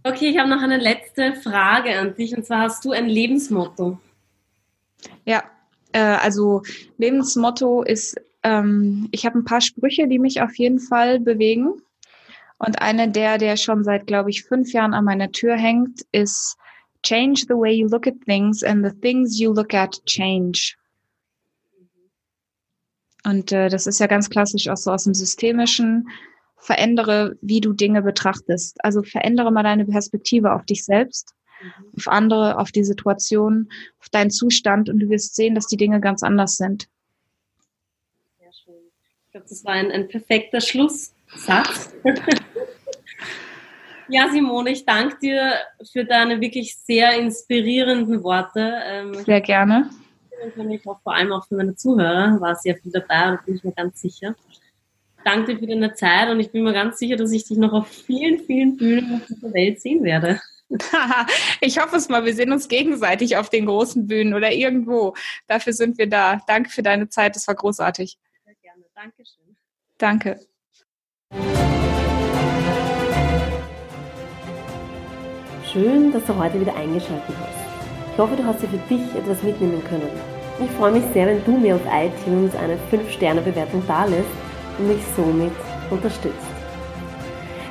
[0.03, 3.97] Okay, ich habe noch eine letzte Frage an dich und zwar hast du ein Lebensmotto?
[5.25, 5.43] Ja,
[5.91, 6.61] äh, also
[6.97, 11.81] Lebensmotto ist, ähm, ich habe ein paar Sprüche, die mich auf jeden Fall bewegen.
[12.57, 16.57] Und eine der, der schon seit, glaube ich, fünf Jahren an meiner Tür hängt, ist
[17.03, 20.75] Change the way you look at things and the things you look at change.
[23.23, 26.09] Und äh, das ist ja ganz klassisch auch so aus dem Systemischen.
[26.57, 28.83] Verändere, wie du Dinge betrachtest.
[28.83, 31.91] Also verändere mal deine Perspektive auf dich selbst mhm.
[31.97, 33.69] auf andere, auf die Situation,
[33.99, 36.87] auf deinen Zustand und du wirst sehen, dass die Dinge ganz anders sind.
[38.39, 38.73] Sehr schön.
[39.25, 41.93] Ich glaube, das war ein, ein perfekter Schlusssatz.
[44.09, 45.53] ja, Simone, ich danke dir
[45.91, 48.73] für deine wirklich sehr inspirierenden Worte.
[48.85, 49.89] Ähm, sehr gerne.
[50.71, 53.63] Ich auch vor allem auch für meine Zuhörer war sehr viel dabei, da bin ich
[53.63, 54.35] mir ganz sicher.
[55.25, 57.73] Danke dir für deine Zeit und ich bin mir ganz sicher, dass ich dich noch
[57.73, 60.39] auf vielen, vielen Bühnen auf dieser Welt sehen werde.
[61.61, 65.15] ich hoffe es mal, wir sehen uns gegenseitig auf den großen Bühnen oder irgendwo.
[65.47, 66.41] Dafür sind wir da.
[66.47, 68.17] Danke für deine Zeit, das war großartig.
[68.45, 68.83] Sehr gerne.
[68.93, 69.57] Dankeschön.
[69.97, 70.39] Danke.
[75.71, 77.69] Schön, dass du heute wieder eingeschaltet hast.
[78.13, 80.09] Ich hoffe, du hast dir für dich etwas mitnehmen können.
[80.63, 84.29] Ich freue mich sehr, wenn du mir auf iTunes eine 5-Sterne-Bewertung dalässt
[84.77, 85.53] und mich somit
[85.89, 86.48] unterstützt.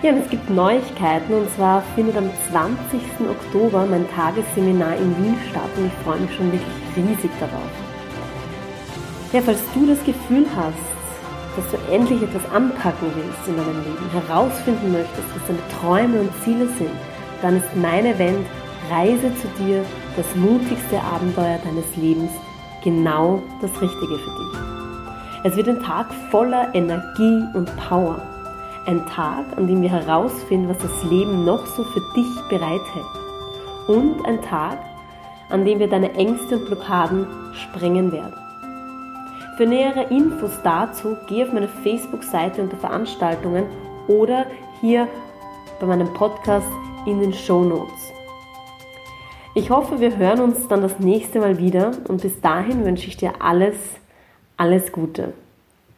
[0.01, 3.01] Ja, und es gibt Neuigkeiten und zwar findet am 20.
[3.29, 7.69] Oktober mein Tagesseminar in Wien statt und ich freue mich schon wirklich riesig darauf.
[9.33, 10.79] Ja, falls du das Gefühl hast,
[11.57, 16.31] dass du endlich etwas anpacken willst in deinem Leben, herausfinden möchtest, was deine Träume und
[16.45, 16.95] Ziele sind,
[17.43, 18.47] dann ist mein Event
[18.93, 19.85] Reise zu dir,
[20.17, 22.31] das mutigste Abenteuer deines Lebens,
[22.85, 24.61] genau das Richtige für dich.
[25.43, 28.23] Es wird ein Tag voller Energie und Power.
[28.89, 33.05] Ein Tag, an dem wir herausfinden, was das Leben noch so für dich bereithält.
[33.87, 34.79] Und ein Tag,
[35.51, 38.33] an dem wir deine Ängste und Blockaden sprengen werden.
[39.59, 43.67] Für nähere Infos dazu geh auf meine Facebook-Seite unter Veranstaltungen
[44.07, 44.47] oder
[44.81, 45.07] hier
[45.81, 46.73] bei meinem Podcast
[47.05, 48.11] in den Show Notes.
[49.55, 53.19] Ich hoffe, wir hören uns dann das nächste Mal wieder und bis dahin wünsche ich
[53.19, 53.77] dir alles,
[54.57, 55.35] alles Gute.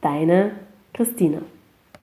[0.01, 0.51] Deine
[0.93, 1.39] Christina.